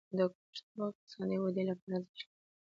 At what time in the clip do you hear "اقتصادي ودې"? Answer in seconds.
0.89-1.63